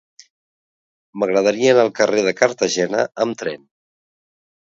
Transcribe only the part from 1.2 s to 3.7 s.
M'agradaria anar al carrer de Cartagena amb tren.